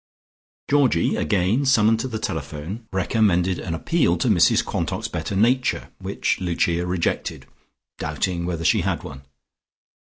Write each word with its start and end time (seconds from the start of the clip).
Georgie, 0.67 1.15
again 1.15 1.63
summoned 1.63 1.99
to 1.99 2.07
the 2.07 2.17
telephone, 2.17 2.87
recommended 2.91 3.59
an 3.59 3.75
appeal 3.75 4.17
to 4.17 4.29
Mrs 4.29 4.65
Quantock's 4.65 5.07
better 5.07 5.35
nature, 5.35 5.91
which 5.99 6.39
Lucia 6.41 6.87
rejected, 6.87 7.45
doubting 7.99 8.47
whether 8.47 8.65
she 8.65 8.81
had 8.81 9.03
one. 9.03 9.21